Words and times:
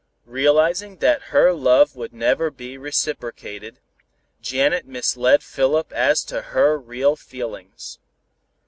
Realizing 0.25 0.97
that 0.97 1.25
her 1.29 1.53
love 1.53 1.95
would 1.95 2.11
never 2.11 2.49
be 2.49 2.75
reciprocated, 2.75 3.77
Janet 4.41 4.87
misled 4.87 5.43
Philip 5.43 5.91
as 5.93 6.23
to 6.23 6.41
her 6.41 6.75
real 6.79 7.15
feelings. 7.15 7.99